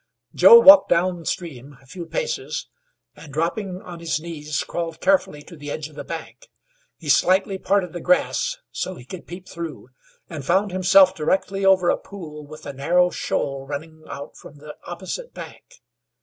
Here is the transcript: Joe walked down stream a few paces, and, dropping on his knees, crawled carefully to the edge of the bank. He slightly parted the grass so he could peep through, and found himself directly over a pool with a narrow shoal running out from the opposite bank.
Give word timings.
Joe 0.33 0.57
walked 0.59 0.89
down 0.89 1.25
stream 1.25 1.77
a 1.79 1.85
few 1.85 2.07
paces, 2.07 2.67
and, 3.15 3.31
dropping 3.31 3.83
on 3.83 3.99
his 3.99 4.19
knees, 4.19 4.63
crawled 4.63 4.99
carefully 4.99 5.43
to 5.43 5.55
the 5.55 5.69
edge 5.69 5.89
of 5.89 5.95
the 5.95 6.03
bank. 6.03 6.47
He 6.97 7.07
slightly 7.07 7.59
parted 7.59 7.93
the 7.93 8.01
grass 8.01 8.57
so 8.71 8.95
he 8.95 9.05
could 9.05 9.27
peep 9.27 9.47
through, 9.47 9.89
and 10.27 10.43
found 10.43 10.71
himself 10.71 11.13
directly 11.13 11.63
over 11.63 11.89
a 11.91 11.97
pool 11.97 12.47
with 12.47 12.65
a 12.65 12.73
narrow 12.73 13.11
shoal 13.11 13.67
running 13.67 14.03
out 14.09 14.35
from 14.35 14.55
the 14.57 14.75
opposite 14.87 15.35
bank. 15.35 15.83